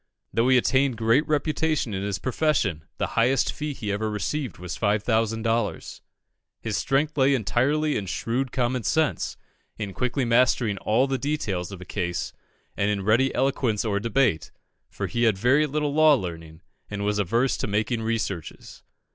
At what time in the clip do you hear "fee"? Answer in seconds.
3.53-3.71